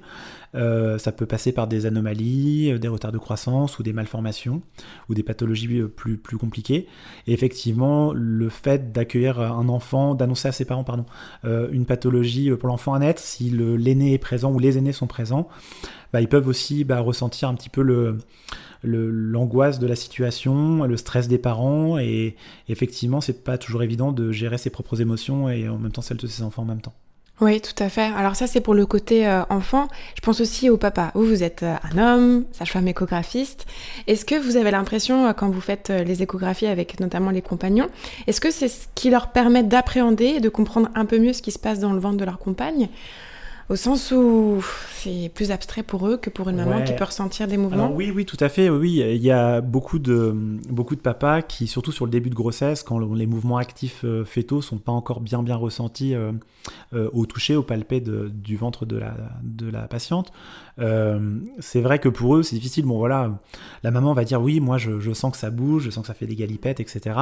Euh, 0.55 0.97
ça 0.97 1.11
peut 1.11 1.25
passer 1.25 1.51
par 1.51 1.67
des 1.67 1.85
anomalies, 1.85 2.71
euh, 2.71 2.79
des 2.79 2.87
retards 2.87 3.11
de 3.11 3.17
croissance 3.17 3.79
ou 3.79 3.83
des 3.83 3.91
malformations 3.91 4.61
ou 5.09 5.13
des 5.13 5.23
pathologies 5.23 5.79
euh, 5.79 5.87
plus, 5.87 6.17
plus 6.17 6.37
compliquées. 6.37 6.87
Et 7.25 7.33
effectivement, 7.33 8.13
le 8.13 8.49
fait 8.49 8.91
d'accueillir 8.91 9.39
un 9.41 9.67
enfant, 9.67 10.15
d'annoncer 10.15 10.47
à 10.47 10.51
ses 10.51 10.63
parents, 10.63 10.83
pardon, 10.83 11.05
euh, 11.43 11.67
une 11.71 11.85
pathologie 11.85 12.51
pour 12.51 12.69
l'enfant 12.69 12.93
à 12.93 12.99
naître, 12.99 13.21
si 13.21 13.49
l'aîné 13.49 14.13
est 14.13 14.19
présent 14.19 14.51
ou 14.53 14.59
les 14.59 14.77
aînés 14.77 14.93
sont 14.93 15.07
présents, 15.07 15.49
bah, 16.13 16.21
ils 16.21 16.29
peuvent 16.29 16.47
aussi 16.47 16.83
bah, 16.85 16.99
ressentir 16.99 17.49
un 17.49 17.55
petit 17.55 17.69
peu 17.69 17.81
le- 17.81 18.17
l'angoisse 18.83 19.79
de 19.79 19.87
la 19.87 19.95
situation, 19.95 20.83
le 20.83 20.97
stress 20.97 21.27
des 21.27 21.39
parents, 21.39 21.97
et 21.97 22.35
effectivement, 22.69 23.21
c'est 23.21 23.43
pas 23.43 23.57
toujours 23.57 23.83
évident 23.83 24.11
de 24.13 24.31
gérer 24.31 24.57
ses 24.57 24.69
propres 24.69 25.01
émotions 25.01 25.49
et 25.49 25.67
en 25.67 25.77
même 25.77 25.91
temps 25.91 26.03
celles 26.03 26.17
de 26.17 26.27
ses 26.27 26.43
enfants 26.43 26.61
en 26.61 26.65
même 26.67 26.81
temps. 26.81 26.93
Oui, 27.39 27.61
tout 27.61 27.83
à 27.83 27.89
fait. 27.89 28.11
Alors 28.17 28.35
ça, 28.35 28.47
c'est 28.47 28.61
pour 28.61 28.73
le 28.73 28.87
côté 28.87 29.27
euh, 29.27 29.43
enfant. 29.49 29.87
Je 30.15 30.21
pense 30.21 30.41
aussi 30.41 30.71
au 30.71 30.77
papa. 30.77 31.11
Vous, 31.13 31.23
vous 31.23 31.43
êtes 31.43 31.61
euh, 31.61 31.75
un 31.93 31.97
homme, 31.99 32.45
sage-femme 32.51 32.87
échographiste. 32.87 33.67
Est-ce 34.07 34.25
que 34.25 34.33
vous 34.33 34.57
avez 34.57 34.71
l'impression, 34.71 35.27
euh, 35.27 35.33
quand 35.33 35.47
vous 35.49 35.61
faites 35.61 35.89
les 35.89 36.23
échographies 36.23 36.65
avec 36.65 36.99
notamment 36.99 37.29
les 37.29 37.43
compagnons, 37.43 37.89
est-ce 38.25 38.41
que 38.41 38.49
c'est 38.49 38.67
ce 38.67 38.87
qui 38.95 39.11
leur 39.11 39.27
permet 39.27 39.61
d'appréhender 39.61 40.25
et 40.25 40.39
de 40.39 40.49
comprendre 40.49 40.89
un 40.95 41.05
peu 41.05 41.19
mieux 41.19 41.33
ce 41.33 41.43
qui 41.43 41.51
se 41.51 41.59
passe 41.59 41.79
dans 41.79 41.93
le 41.93 41.99
ventre 41.99 42.17
de 42.17 42.25
leur 42.25 42.39
compagne? 42.39 42.89
Au 43.69 43.75
sens 43.75 44.13
où 44.15 44.63
c'est 44.95 45.29
plus 45.35 45.51
abstrait 45.51 45.83
pour 45.83 46.07
eux 46.07 46.15
que 46.15 46.29
pour 46.29 46.47
une 46.47 46.55
maman 46.55 46.77
Ouais. 46.77 46.83
qui 46.85 46.93
peut 46.93 47.03
ressentir 47.03 47.49
des 47.49 47.57
mouvements. 47.57 47.83
Alors 47.85 47.95
oui, 47.95 48.11
oui, 48.15 48.25
tout 48.25 48.37
à 48.39 48.47
fait. 48.47 48.69
Oui, 48.69 49.01
il 49.05 49.21
y 49.21 49.29
a 49.29 49.59
beaucoup 49.59 49.99
de 49.99 50.33
beaucoup 50.69 50.95
de 50.95 51.01
papas 51.01 51.41
qui, 51.41 51.67
surtout 51.67 51.91
sur 51.91 52.05
le 52.05 52.11
début 52.11 52.29
de 52.29 52.35
grossesse, 52.35 52.81
quand 52.81 52.97
le- 52.97 53.13
les 53.17 53.25
mouvements 53.27 53.57
actifs 53.57 54.05
euh, 54.05 54.23
fétaux 54.23 54.61
sont 54.61 54.77
pas 54.77 54.93
encore 54.93 55.19
bien 55.19 55.43
bien 55.43 55.57
ressentis 55.57 56.15
euh, 56.15 56.31
euh, 56.93 57.09
au 57.11 57.25
toucher, 57.25 57.57
au 57.57 57.63
palpé 57.63 57.99
de- 57.99 58.29
du 58.33 58.55
ventre 58.55 58.85
de 58.85 58.95
la 58.97 59.13
de 59.43 59.69
la 59.69 59.89
patiente, 59.89 60.31
euh, 60.79 61.37
c'est 61.59 61.81
vrai 61.81 61.99
que 61.99 62.07
pour 62.07 62.37
eux 62.37 62.43
c'est 62.43 62.55
difficile. 62.55 62.85
Bon 62.85 62.97
voilà, 62.97 63.37
la 63.83 63.91
maman 63.91 64.13
va 64.13 64.23
dire 64.23 64.41
oui, 64.41 64.61
moi 64.61 64.77
je, 64.77 65.01
je 65.01 65.11
sens 65.11 65.33
que 65.33 65.37
ça 65.37 65.49
bouge, 65.49 65.83
je 65.83 65.89
sens 65.89 66.03
que 66.03 66.07
ça 66.07 66.13
fait 66.13 66.25
des 66.27 66.35
galipettes, 66.37 66.79
etc. 66.79 67.17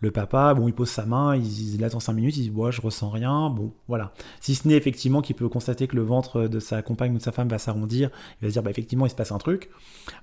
Le 0.00 0.10
papa, 0.10 0.52
bon, 0.54 0.66
il 0.66 0.74
pose 0.74 0.88
sa 0.88 1.06
main, 1.06 1.36
il, 1.36 1.76
il 1.76 1.84
attend 1.84 2.00
5 2.00 2.12
minutes, 2.14 2.36
il 2.36 2.42
dit, 2.42 2.50
ouais, 2.50 2.72
je 2.72 2.80
ressens 2.82 3.08
rien, 3.08 3.48
bon, 3.50 3.70
voilà. 3.86 4.12
Si 4.40 4.56
ce 4.56 4.66
n'est 4.66 4.74
effectivement 4.74 5.22
qu'il 5.22 5.36
peut 5.36 5.48
constater 5.62 5.86
que 5.86 5.94
le 5.94 6.02
ventre 6.02 6.48
de 6.48 6.58
sa 6.58 6.82
compagne 6.82 7.14
ou 7.14 7.18
de 7.18 7.22
sa 7.22 7.30
femme 7.30 7.48
va 7.48 7.58
s'arrondir, 7.58 8.10
il 8.40 8.44
va 8.44 8.48
se 8.48 8.52
dire, 8.54 8.62
bah, 8.64 8.70
effectivement, 8.70 9.06
il 9.06 9.10
se 9.10 9.14
passe 9.14 9.30
un 9.30 9.38
truc. 9.38 9.70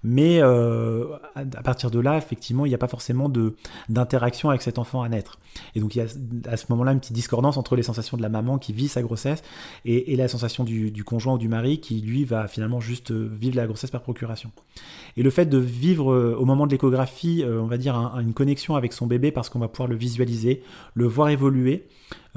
Mais 0.04 0.40
euh, 0.42 1.06
à, 1.36 1.46
partir 1.64 1.92
de 1.92 2.00
là, 2.00 2.18
effectivement, 2.18 2.66
il 2.66 2.70
n'y 2.70 2.76
a 2.76 2.78
pas 2.78 2.90
forcément 2.90 3.30
d'interaction 3.88 4.50
avec 4.50 4.62
cet 4.62 4.78
enfant 4.78 5.02
à 5.02 5.08
naître. 5.08 5.40
Et 5.76 5.80
donc, 5.80 5.96
il 5.96 6.00
y 6.00 6.02
a 6.02 6.08
à 6.52 6.58
ce 6.58 6.66
moment-là 6.70 6.92
une 6.92 7.00
petite 7.00 7.14
discordance 7.14 7.56
entre 7.56 7.78
les 7.78 7.84
sensations 7.84 8.18
de 8.18 8.22
la 8.22 8.28
maman 8.28 8.58
qui 8.58 8.74
vit 8.74 8.90
sa 8.90 9.02
grossesse 9.02 9.42
et, 9.86 10.12
et 10.12 10.16
la 10.18 10.28
sensation 10.28 10.66
du, 10.66 10.92
du 10.92 11.06
conjoint 11.06 11.36
ou 11.36 11.38
du 11.38 11.48
mari 11.48 11.80
qui, 11.80 12.02
lui, 12.02 12.26
va 12.26 12.50
finalement 12.50 12.82
juste 12.82 13.12
euh, 13.12 13.30
vivre 13.32 13.56
la 13.56 13.66
grossesse 13.66 13.92
par 13.92 14.02
procuration. 14.02 14.52
Et 15.16 15.24
le 15.24 15.30
fait 15.30 15.46
de 15.46 15.58
vivre 15.58 16.12
euh, 16.12 16.36
au 16.38 16.44
moment 16.44 16.68
de 16.68 16.72
l'échographie, 16.72 17.44
on 17.48 17.66
va 17.68 17.78
dire, 17.78 17.96
un- 17.96 18.20
une 18.20 18.34
connexion 18.34 18.76
avec 18.76 18.92
son 18.92 19.08
bébé 19.08 19.32
parce 19.32 19.50
qu'on 19.50 19.60
va 19.60 19.70
pouvoir 19.70 19.88
le 19.88 19.96
visualiser, 19.96 20.62
le 20.94 21.08
voir 21.08 21.30
évoluer, 21.30 21.88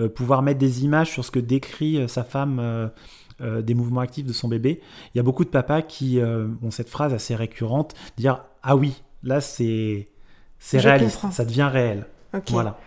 pouvoir 0.09 0.43
mettre 0.43 0.59
des 0.59 0.85
images 0.85 1.11
sur 1.11 1.25
ce 1.25 1.31
que 1.31 1.39
décrit 1.41 1.99
euh, 1.99 2.09
sa 2.09 2.25
femme 2.25 2.59
euh, 2.61 2.89
euh, 3.41 3.63
des 3.63 3.75
mouvements 3.75 4.01
actifs 4.03 4.27
de 4.27 4.33
son 4.33 4.47
bébé. 4.49 4.81
Il 5.15 5.19
y 5.19 5.21
a 5.21 5.23
beaucoup 5.23 5.45
de 5.45 5.51
papas 5.51 5.83
qui 5.83 6.21
euh, 6.21 6.49
ont 6.63 6.71
cette 6.71 6.89
phrase 6.89 7.13
assez 7.13 7.35
récurrente, 7.35 7.95
dire 8.17 8.45
ah 8.63 8.77
oui, 8.77 9.03
là 9.23 9.41
c'est 9.41 10.07
c'est 10.59 10.79
réaliste, 10.79 11.17
comprends. 11.17 11.31
ça 11.33 11.45
devient 11.45 11.69
réel. 11.73 12.07
Ok. 12.35 12.51
Voilà, 12.51 12.79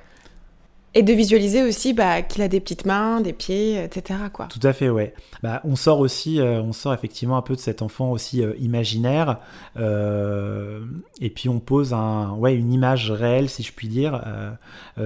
Et 0.98 1.04
de 1.04 1.12
visualiser 1.12 1.62
aussi 1.62 1.92
bah, 1.92 2.22
qu'il 2.22 2.42
a 2.42 2.48
des 2.48 2.62
petites 2.62 2.86
mains, 2.86 3.20
des 3.20 3.34
pieds, 3.34 3.84
etc. 3.84 4.18
Quoi. 4.32 4.48
tout 4.48 4.66
à 4.66 4.72
fait, 4.72 4.90
ouais. 4.90 5.14
Bah, 5.44 5.60
on 5.66 5.76
sort 5.76 6.00
aussi, 6.00 6.40
euh, 6.40 6.62
on 6.62 6.72
sort 6.72 6.94
effectivement 6.94 7.36
un 7.36 7.42
peu 7.42 7.54
de 7.54 7.60
cet 7.60 7.82
enfant 7.82 8.12
aussi 8.12 8.42
euh, 8.42 8.54
imaginaire, 8.60 9.40
euh, 9.78 10.80
et 11.20 11.30
puis 11.30 11.50
on 11.50 11.60
pose 11.60 11.94
un, 11.94 12.32
ouais, 12.36 12.56
une 12.56 12.72
image 12.72 13.12
réelle, 13.12 13.50
si 13.50 13.62
je 13.62 13.74
puis 13.74 13.90
dire, 13.90 14.24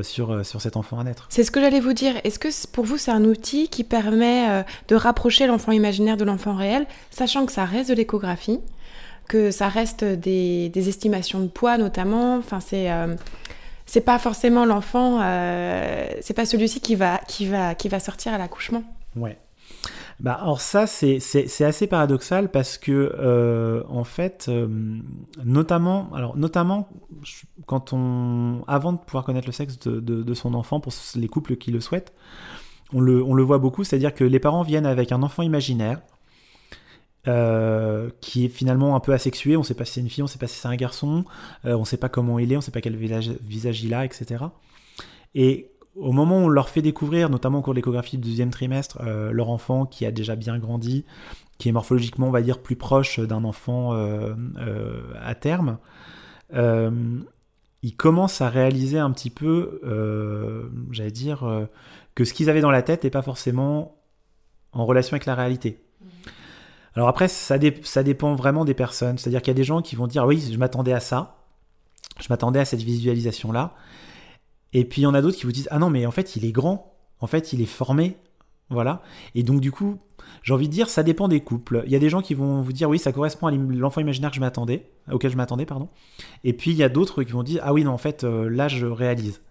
sur 0.03 0.45
sur 0.45 0.61
cet 0.61 0.77
enfant 0.77 0.99
à 0.99 1.03
naître. 1.03 1.25
C'est 1.29 1.43
ce 1.43 1.49
que 1.49 1.59
j'allais 1.59 1.79
vous 1.79 1.93
dire. 1.93 2.13
Est-ce 2.23 2.37
que 2.37 2.49
pour 2.71 2.85
vous 2.85 2.97
c'est 2.97 3.11
un 3.11 3.25
outil 3.25 3.67
qui 3.67 3.83
permet 3.83 4.63
de 4.87 4.95
rapprocher 4.95 5.47
l'enfant 5.47 5.71
imaginaire 5.71 6.17
de 6.17 6.23
l'enfant 6.23 6.55
réel, 6.55 6.85
sachant 7.09 7.47
que 7.47 7.51
ça 7.51 7.65
reste 7.65 7.89
de 7.89 7.95
l'échographie, 7.95 8.59
que 9.27 9.49
ça 9.49 9.69
reste 9.69 10.03
des, 10.03 10.69
des 10.69 10.87
estimations 10.87 11.39
de 11.39 11.47
poids 11.47 11.79
notamment. 11.79 12.37
Enfin, 12.37 12.59
c'est 12.59 12.89
c'est 13.89 14.01
pas 14.01 14.19
forcément 14.19 14.65
l'enfant, 14.65 15.19
euh, 15.21 16.07
c'est 16.21 16.35
pas 16.35 16.45
celui-ci 16.45 16.79
qui 16.79 16.95
va 16.95 17.17
qui 17.27 17.47
va 17.47 17.73
qui 17.75 17.89
va 17.89 17.99
sortir 17.99 18.33
à 18.33 18.37
l'accouchement. 18.37 18.83
Ouais. 19.15 19.37
Bah, 20.19 20.33
alors 20.33 20.59
ça, 20.59 20.85
c'est 20.85 21.63
assez 21.63 21.87
paradoxal 21.87 22.51
parce 22.51 22.77
que, 22.77 22.91
euh, 23.17 23.83
en 23.87 24.03
fait, 24.03 24.47
euh, 24.49 24.67
notamment, 25.45 26.09
alors, 26.13 26.35
notamment 26.35 26.89
quand 27.65 27.93
on, 27.93 28.61
avant 28.67 28.91
de 28.91 28.97
pouvoir 28.97 29.23
connaître 29.23 29.47
le 29.47 29.53
sexe 29.53 29.79
de, 29.79 30.01
de- 30.01 30.21
de 30.21 30.33
son 30.33 30.53
enfant, 30.55 30.81
pour 30.81 30.91
les 31.15 31.27
couples 31.29 31.55
qui 31.55 31.71
le 31.71 31.79
souhaitent, 31.79 32.11
on 32.93 32.99
le, 32.99 33.23
on 33.23 33.33
le 33.33 33.43
voit 33.43 33.59
beaucoup, 33.59 33.85
c'est-à-dire 33.85 34.13
que 34.13 34.25
les 34.25 34.39
parents 34.39 34.63
viennent 34.63 34.85
avec 34.85 35.13
un 35.13 35.23
enfant 35.23 35.41
imaginaire 35.41 36.01
euh, 37.27 38.09
qui 38.21 38.45
est 38.45 38.49
finalement 38.49 38.95
un 38.95 39.01
peu 39.01 39.13
asexué, 39.13 39.57
on 39.57 39.63
sait 39.63 39.73
pas 39.73 39.83
si 39.83 39.93
c'est 39.93 39.99
une 39.99 40.09
fille, 40.09 40.23
on 40.23 40.27
sait 40.27 40.39
pas 40.39 40.47
si 40.47 40.57
c'est 40.57 40.69
un 40.69 40.75
garçon, 40.77 41.25
euh, 41.65 41.75
on 41.75 41.83
sait 41.83 41.97
pas 41.97 42.07
comment 42.07 42.39
il 42.39 42.53
est, 42.53 42.57
on 42.57 42.61
sait 42.61 42.71
pas 42.71 42.79
quel 42.79 42.95
visage, 42.95 43.83
il 43.83 43.93
a, 43.93 44.05
etc. 44.05 44.45
Et 45.35 45.69
au 45.95 46.13
moment 46.13 46.37
où 46.37 46.45
on 46.45 46.47
leur 46.47 46.69
fait 46.69 46.81
découvrir, 46.81 47.29
notamment 47.29 47.59
au 47.59 47.61
cours 47.61 47.73
de 47.73 47.79
l'échographie 47.79 48.17
du 48.17 48.29
deuxième 48.29 48.51
trimestre, 48.51 48.99
euh, 49.01 49.31
leur 49.31 49.49
enfant 49.49 49.85
qui 49.85 50.05
a 50.05 50.11
déjà 50.11 50.37
bien 50.37 50.57
grandi, 50.59 51.03
qui 51.57 51.67
est 51.67 51.71
morphologiquement, 51.73 52.29
on 52.29 52.31
va 52.31 52.41
dire, 52.41 52.61
plus 52.61 52.77
proche 52.77 53.19
d'un 53.19 53.43
enfant 53.43 53.93
euh, 53.93 54.33
à 55.21 55.35
terme, 55.35 55.77
ils 56.53 57.95
commencent 57.97 58.39
à 58.39 58.49
réaliser 58.49 58.97
un 58.97 59.11
petit 59.11 59.29
peu, 59.29 59.81
j'allais 60.91 61.11
dire, 61.11 61.67
que 62.15 62.23
ce 62.23 62.33
qu'ils 62.33 62.49
avaient 62.49 62.61
dans 62.61 62.71
la 62.71 62.81
tête 62.81 63.03
n'est 63.03 63.09
pas 63.09 63.21
forcément 63.21 63.97
en 64.71 64.85
relation 64.85 65.15
avec 65.15 65.25
la 65.25 65.35
réalité. 65.35 65.83
Alors 66.95 67.07
après, 67.07 67.27
ça, 67.27 67.57
dé- 67.57 67.79
ça 67.83 68.03
dépend 68.03 68.35
vraiment 68.35 68.65
des 68.65 68.73
personnes. 68.73 69.17
C'est-à-dire 69.17 69.41
qu'il 69.41 69.51
y 69.51 69.55
a 69.55 69.55
des 69.55 69.63
gens 69.63 69.81
qui 69.81 69.95
vont 69.95 70.07
dire, 70.07 70.25
oui, 70.25 70.49
je 70.51 70.57
m'attendais 70.57 70.93
à 70.93 70.99
ça, 70.99 71.37
je 72.19 72.27
m'attendais 72.29 72.59
à 72.59 72.65
cette 72.65 72.81
visualisation-là. 72.81 73.73
Et 74.73 74.85
puis 74.85 75.01
il 75.01 75.03
y 75.05 75.07
en 75.07 75.13
a 75.13 75.21
d'autres 75.21 75.37
qui 75.37 75.45
vous 75.45 75.51
disent 75.51 75.67
ah 75.71 75.79
non 75.79 75.89
mais 75.89 76.05
en 76.05 76.11
fait 76.11 76.35
il 76.35 76.45
est 76.45 76.51
grand, 76.51 76.93
en 77.21 77.27
fait 77.27 77.53
il 77.53 77.61
est 77.61 77.65
formé, 77.65 78.17
voilà. 78.69 79.01
Et 79.33 79.41
donc 79.41 79.61
du 79.61 79.71
coup 79.71 79.97
j'ai 80.43 80.53
envie 80.53 80.67
de 80.67 80.73
dire 80.73 80.89
ça 80.89 81.01
dépend 81.01 81.27
des 81.27 81.39
couples. 81.39 81.81
Il 81.87 81.91
y 81.91 81.95
a 81.95 81.99
des 81.99 82.09
gens 82.09 82.21
qui 82.21 82.35
vont 82.35 82.61
vous 82.61 82.71
dire 82.71 82.87
oui 82.87 82.99
ça 82.99 83.11
correspond 83.11 83.47
à 83.47 83.51
l'enfant 83.51 83.99
imaginaire 83.99 84.31
je 84.31 84.39
m'attendais, 84.39 84.91
auquel 85.11 85.31
je 85.31 85.37
m'attendais 85.37 85.65
pardon. 85.65 85.89
Et 86.43 86.53
puis 86.53 86.69
il 86.69 86.77
y 86.77 86.83
a 86.83 86.89
d'autres 86.89 87.23
qui 87.23 87.31
vont 87.31 87.41
dire 87.41 87.61
ah 87.65 87.73
oui 87.73 87.83
non 87.83 87.93
en 87.93 87.97
fait 87.97 88.23
euh, 88.23 88.47
là 88.47 88.67
je 88.67 88.85
réalise. 88.85 89.41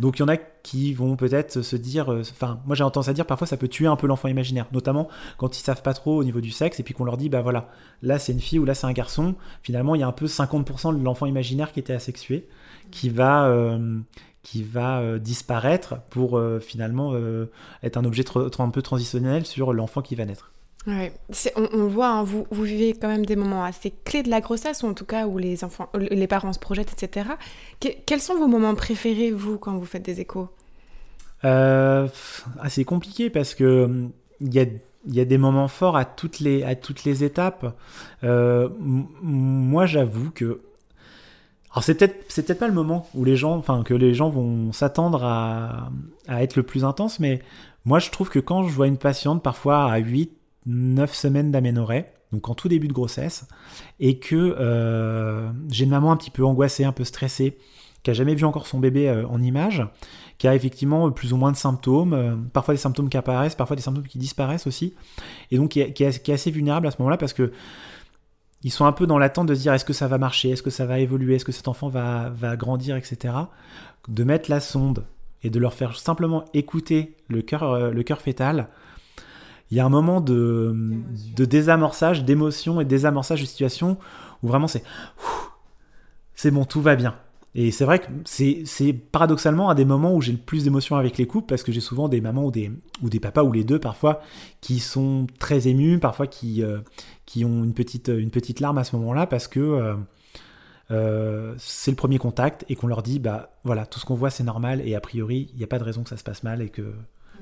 Donc 0.00 0.18
il 0.18 0.20
y 0.20 0.22
en 0.22 0.28
a 0.28 0.36
qui 0.36 0.94
vont 0.94 1.16
peut-être 1.16 1.62
se 1.62 1.76
dire, 1.76 2.12
euh, 2.12 2.22
enfin 2.22 2.60
moi 2.66 2.74
j'ai 2.74 2.82
tendance 2.84 3.08
à 3.08 3.12
dire 3.12 3.26
parfois 3.26 3.46
ça 3.46 3.56
peut 3.56 3.68
tuer 3.68 3.86
un 3.86 3.96
peu 3.96 4.06
l'enfant 4.06 4.28
imaginaire, 4.28 4.66
notamment 4.72 5.08
quand 5.36 5.58
ils 5.58 5.62
savent 5.62 5.82
pas 5.82 5.94
trop 5.94 6.16
au 6.16 6.24
niveau 6.24 6.40
du 6.40 6.50
sexe 6.50 6.80
et 6.80 6.82
puis 6.82 6.94
qu'on 6.94 7.04
leur 7.04 7.16
dit 7.16 7.28
bah 7.28 7.42
voilà 7.42 7.68
là 8.02 8.18
c'est 8.18 8.32
une 8.32 8.40
fille 8.40 8.58
ou 8.58 8.64
là 8.64 8.74
c'est 8.74 8.86
un 8.86 8.92
garçon. 8.92 9.34
Finalement 9.62 9.94
il 9.94 10.00
y 10.00 10.04
a 10.04 10.08
un 10.08 10.12
peu 10.12 10.26
50% 10.26 10.98
de 10.98 11.04
l'enfant 11.04 11.26
imaginaire 11.26 11.72
qui 11.72 11.80
était 11.80 11.92
asexué 11.92 12.48
qui 12.90 13.08
va 13.10 13.46
euh, 13.46 14.00
euh, 14.76 15.18
disparaître 15.18 16.00
pour 16.10 16.40
finalement 16.60 17.14
être 17.82 17.96
un 17.96 18.04
objet 18.04 18.24
un 18.58 18.70
peu 18.70 18.82
transitionnel 18.82 19.46
sur 19.46 19.72
l'enfant 19.72 20.02
qui 20.02 20.14
va 20.14 20.24
naître. 20.24 20.53
On, 20.86 21.86
voit, 21.86 22.08
hein, 22.08 22.22
vous, 22.24 22.46
vous 22.50 22.62
vivez 22.62 22.92
quand 22.92 23.08
même 23.08 23.24
des 23.24 23.36
moments 23.36 23.64
assez 23.64 23.92
clés 24.04 24.22
de 24.22 24.28
la 24.28 24.40
grossesse, 24.40 24.82
ou 24.82 24.86
en 24.86 24.94
tout 24.94 25.06
cas 25.06 25.26
où 25.26 25.38
les 25.38 25.64
euh, 25.64 26.26
parents 26.26 26.52
se 26.52 26.58
projettent, 26.58 26.92
etc. 26.92 27.30
Que- 27.80 27.88
quels 28.04 28.20
sont 28.20 28.36
vos 28.36 28.48
moments 28.48 28.74
préférés, 28.74 29.30
vous, 29.30 29.56
quand 29.56 29.76
vous 29.78 29.86
faites 29.86 30.04
des 30.04 30.20
échos? 30.20 30.48
Euh, 31.44 32.08
c'est 32.68 32.84
compliqué 32.84 33.30
parce 33.30 33.54
que 33.54 33.84
hum, 33.84 34.10
il 34.40 34.54
y 34.54 34.60
a 34.60 34.66
y 35.06 35.20
a 35.20 35.26
des 35.26 35.36
moments 35.36 35.68
forts 35.68 35.98
à 35.98 36.06
toutes 36.06 36.40
les 36.40 36.62
à 36.62 36.74
toutes 36.74 37.04
les 37.04 37.24
étapes. 37.24 37.76
Euh, 38.22 38.70
moi, 38.80 39.84
j'avoue 39.84 40.30
que 40.30 40.62
alors 41.72 41.82
c'est 41.84 41.94
peut-être 41.94 42.24
c'est 42.28 42.46
peut-être 42.46 42.60
pas 42.60 42.68
le 42.68 42.74
moment 42.74 43.06
où 43.14 43.24
les 43.24 43.36
gens 43.36 43.56
enfin 43.56 43.82
que 43.82 43.92
les 43.94 44.14
gens 44.14 44.30
vont 44.30 44.72
s'attendre 44.72 45.22
à 45.24 45.90
à 46.28 46.42
être 46.42 46.56
le 46.56 46.62
plus 46.62 46.84
intense, 46.84 47.20
mais 47.20 47.42
moi 47.84 47.98
je 47.98 48.10
trouve 48.10 48.30
que 48.30 48.38
quand 48.38 48.62
je 48.66 48.72
vois 48.72 48.86
une 48.86 48.96
patiente 48.96 49.42
parfois 49.42 49.92
à 49.92 49.98
8 49.98 50.30
9 50.66 51.14
semaines 51.14 51.50
d'aménorrhée, 51.50 52.06
donc 52.32 52.48
en 52.48 52.54
tout 52.54 52.68
début 52.68 52.88
de 52.88 52.92
grossesse, 52.92 53.46
et 54.00 54.18
que 54.18 54.56
euh, 54.58 55.50
j'ai 55.70 55.84
une 55.84 55.90
maman 55.90 56.12
un 56.12 56.16
petit 56.16 56.30
peu 56.30 56.44
angoissée, 56.44 56.84
un 56.84 56.92
peu 56.92 57.04
stressée, 57.04 57.58
qui 58.02 58.10
a 58.10 58.14
jamais 58.14 58.34
vu 58.34 58.44
encore 58.44 58.66
son 58.66 58.78
bébé 58.78 59.08
euh, 59.08 59.26
en 59.26 59.42
image, 59.42 59.82
qui 60.38 60.46
a 60.46 60.54
effectivement 60.54 61.10
plus 61.10 61.32
ou 61.32 61.36
moins 61.36 61.52
de 61.52 61.56
symptômes, 61.56 62.12
euh, 62.12 62.36
parfois 62.52 62.74
des 62.74 62.78
symptômes 62.78 63.08
qui 63.08 63.16
apparaissent, 63.16 63.54
parfois 63.54 63.76
des 63.76 63.82
symptômes 63.82 64.06
qui 64.06 64.18
disparaissent 64.18 64.66
aussi, 64.66 64.94
et 65.50 65.56
donc 65.56 65.70
qui 65.70 65.80
est, 65.80 66.30
assez 66.30 66.50
vulnérable 66.50 66.86
à 66.86 66.90
ce 66.90 66.96
moment-là 66.98 67.16
parce 67.16 67.32
que 67.32 67.50
ils 68.62 68.72
sont 68.72 68.86
un 68.86 68.92
peu 68.92 69.06
dans 69.06 69.18
l'attente 69.18 69.46
de 69.46 69.54
se 69.54 69.60
dire 69.60 69.74
est-ce 69.74 69.84
que 69.84 69.92
ça 69.92 70.08
va 70.08 70.16
marcher, 70.16 70.50
est-ce 70.50 70.62
que 70.62 70.70
ça 70.70 70.86
va 70.86 70.98
évoluer, 70.98 71.34
est-ce 71.34 71.44
que 71.44 71.52
cet 71.52 71.68
enfant 71.68 71.88
va, 71.88 72.56
grandir, 72.56 72.96
etc. 72.96 73.34
De 74.08 74.24
mettre 74.24 74.50
la 74.50 74.60
sonde 74.60 75.04
et 75.42 75.50
de 75.50 75.58
leur 75.58 75.74
faire 75.74 75.96
simplement 75.98 76.46
écouter 76.54 77.14
le 77.28 77.42
cœur, 77.42 77.62
euh, 77.64 77.90
le 77.90 78.02
cœur 78.02 78.22
fœtal, 78.22 78.68
il 79.70 79.76
y 79.76 79.80
a 79.80 79.84
un 79.84 79.90
moment 79.90 80.20
de, 80.20 80.74
désamorçage, 81.36 82.24
d'émotion 82.24 82.80
et 82.80 82.84
désamorçage 82.84 83.40
de 83.40 83.46
situation 83.46 83.98
où 84.42 84.48
vraiment 84.48 84.68
c'est 84.68 84.84
c'est 86.34 86.50
bon, 86.50 86.64
tout 86.64 86.82
va 86.82 86.96
bien. 86.96 87.14
Et 87.56 87.70
c'est 87.70 87.84
vrai 87.84 88.00
que 88.00 88.06
c'est 88.24 88.92
paradoxalement 88.92 89.70
un 89.70 89.76
des 89.76 89.84
moments 89.84 90.12
où 90.14 90.20
j'ai 90.20 90.32
le 90.32 90.38
plus 90.38 90.64
d'émotions 90.64 90.96
avec 90.96 91.18
les 91.18 91.26
couples 91.26 91.46
parce 91.46 91.62
que 91.62 91.70
j'ai 91.70 91.80
souvent 91.80 92.08
des 92.08 92.20
mamans 92.20 92.46
ou 92.46 92.50
des, 92.50 92.72
ou 93.00 93.08
des 93.08 93.20
papas 93.20 93.44
ou 93.44 93.52
les 93.52 93.62
deux 93.62 93.78
parfois 93.78 94.20
qui 94.60 94.80
sont 94.80 95.28
très 95.38 95.68
émus, 95.68 96.00
parfois 96.00 96.26
qui, 96.26 96.64
euh, 96.64 96.80
qui 97.26 97.44
ont 97.44 97.62
une 97.62 97.72
petite, 97.72 98.08
une 98.08 98.30
petite 98.30 98.58
larme 98.58 98.78
à 98.78 98.84
ce 98.84 98.96
moment-là 98.96 99.28
parce 99.28 99.46
que 99.46 99.60
euh, 99.60 99.94
euh, 100.90 101.54
c'est 101.58 101.92
le 101.92 101.96
premier 101.96 102.18
contact 102.18 102.64
et 102.68 102.74
qu'on 102.74 102.88
leur 102.88 103.04
dit 103.04 103.20
bah 103.20 103.50
voilà, 103.62 103.86
tout 103.86 104.00
ce 104.00 104.04
qu'on 104.04 104.16
voit 104.16 104.30
c'est 104.30 104.44
normal 104.44 104.82
et 104.84 104.96
a 104.96 105.00
priori 105.00 105.48
il 105.52 105.58
n'y 105.58 105.64
a 105.64 105.68
pas 105.68 105.78
de 105.78 105.84
raison 105.84 106.02
que 106.02 106.10
ça 106.10 106.16
se 106.16 106.24
passe 106.24 106.42
mal 106.42 106.60
et 106.60 106.70
que, 106.70 106.92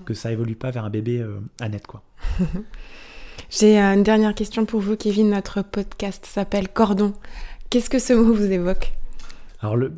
que 0.05 0.15
ça 0.15 0.33
évolue 0.33 0.57
pas 0.57 0.71
vers 0.71 0.85
un 0.85 0.91
bébé 0.91 1.25
à 1.61 1.69
net 1.69 1.87
quoi. 1.87 2.03
J'ai 3.51 3.79
une 3.79 4.03
dernière 4.03 4.35
question 4.35 4.65
pour 4.65 4.81
vous, 4.81 4.97
Kevin. 4.97 5.31
Notre 5.31 5.63
podcast 5.63 6.27
s'appelle 6.27 6.69
Cordon. 6.69 7.13
Qu'est-ce 7.71 7.91
que 7.91 7.99
ce 7.99 8.13
mot 8.13 8.33
vous 8.33 8.51
évoque? 8.51 8.93
Alors, 9.61 9.77
le, 9.77 9.93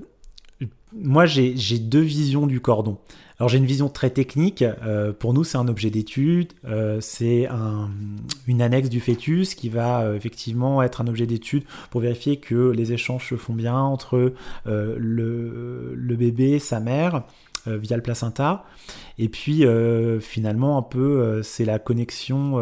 moi, 0.92 1.26
j'ai 1.26 1.78
deux 1.78 2.00
visions 2.00 2.46
du 2.46 2.60
cordon. 2.60 2.98
Alors, 3.38 3.48
j'ai 3.48 3.58
une 3.58 3.66
vision 3.66 3.88
très 3.88 4.10
technique. 4.10 4.62
Euh, 4.62 5.12
pour 5.12 5.34
nous, 5.34 5.42
c'est 5.42 5.58
un 5.58 5.66
objet 5.66 5.90
d'étude. 5.90 6.52
Euh, 6.64 7.00
c'est 7.00 7.48
un, 7.48 7.90
une 8.46 8.62
annexe 8.62 8.88
du 8.88 9.00
fœtus 9.00 9.56
qui 9.56 9.68
va 9.68 10.02
euh, 10.02 10.14
effectivement 10.14 10.82
être 10.82 11.00
un 11.00 11.08
objet 11.08 11.26
d'étude 11.26 11.64
pour 11.90 12.00
vérifier 12.00 12.36
que 12.36 12.70
les 12.70 12.92
échanges 12.92 13.28
se 13.28 13.34
font 13.34 13.54
bien 13.54 13.76
entre 13.76 14.34
le, 14.66 15.94
le, 15.96 16.16
bébé, 16.16 16.60
sa 16.60 16.78
mère, 16.78 17.24
via 17.66 17.96
le 17.96 18.02
placenta. 18.02 18.64
Et 19.18 19.28
puis, 19.28 19.64
finalement, 20.20 20.78
un 20.78 20.82
peu, 20.82 21.42
c'est 21.42 21.64
la 21.64 21.78
connexion 21.78 22.58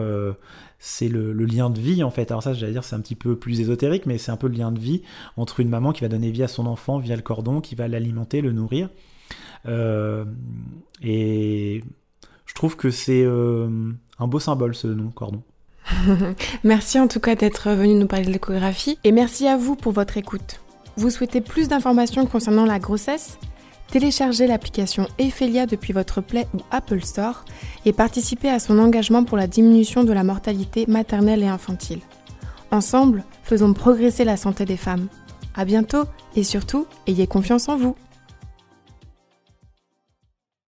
c'est 0.85 1.09
le, 1.09 1.33
lien 1.33 1.71
de 1.71 1.79
vie 1.79 2.03
en 2.03 2.11
fait. 2.11 2.33
Alors 2.33 2.43
ça, 2.43 2.53
j'allais 2.53 2.73
dire, 2.73 2.83
c'est 2.83 2.97
un 2.97 3.01
petit 3.01 3.15
peu 3.15 3.37
plus 3.37 3.61
ésotérique, 3.61 4.05
mais 4.05 4.19
c'est 4.19 4.33
un 4.33 4.37
peu 4.37 4.49
le 4.49 4.57
lien 4.57 4.73
de 4.73 4.81
vie 4.81 5.03
entre 5.37 5.61
une 5.61 5.69
maman 5.69 5.93
qui 5.93 6.01
va 6.01 6.09
donner 6.09 6.33
vie 6.33 6.43
à 6.43 6.49
son 6.49 6.67
enfant 6.67 6.99
via 6.99 7.15
le 7.15 7.23
cordon, 7.23 7.61
qui 7.61 7.77
va 7.77 7.87
l'alimenter, 7.87 8.41
le 8.41 8.51
nourrir. 8.51 8.91
Euh, 9.67 10.25
et 11.01 11.85
je 12.47 12.55
trouve 12.55 12.77
que 12.77 12.91
c'est 12.91 13.23
euh, 13.23 13.93
un 14.19 14.27
beau 14.27 14.41
symbole 14.41 14.75
ce 14.75 14.89
nom, 14.89 15.11
cordon. 15.11 15.45
merci 16.65 16.99
en 16.99 17.07
tout 17.07 17.21
cas 17.21 17.37
d'être 17.37 17.71
venu 17.71 17.95
nous 17.95 18.09
parler 18.09 18.27
de 18.27 18.33
l'échographie 18.33 18.99
et 19.05 19.13
merci 19.13 19.47
à 19.47 19.57
vous 19.57 19.77
pour 19.77 19.93
votre 19.93 20.17
écoute. 20.17 20.61
Vous 20.97 21.11
souhaitez 21.11 21.41
plus 21.41 21.69
d'informations 21.69 22.27
concernant 22.27 22.67
la 22.67 22.81
grossesse? 22.81 23.39
Téléchargez 23.93 24.47
l'application 24.47 25.07
Ephelia 25.19 25.67
depuis 25.67 25.93
votre 25.93 26.23
Play 26.23 26.47
ou 26.55 26.61
Apple 26.71 27.03
Store 27.03 27.45
et 27.85 27.93
participez 27.93 28.49
à 28.49 28.59
son 28.59 28.79
engagement 28.79 29.23
pour 29.23 29.37
la 29.37 29.47
diminution 29.47 30.03
de 30.03 30.15
la 30.15 30.25
mortalité 30.25 30.87
maternelle 30.89 31.43
et 31.43 31.49
infantile. 31.49 32.01
Ensemble, 32.71 33.23
faisons 33.43 33.75
progresser 33.75 34.25
la 34.25 34.39
santé 34.39 34.65
des 34.65 34.79
femmes. 34.79 35.09
À 35.55 35.67
bientôt 35.67 36.05
et 36.35 36.43
surtout, 36.43 36.87
ayez 37.07 37.27
confiance 37.27 37.69
en 37.69 37.77
vous. 37.77 37.95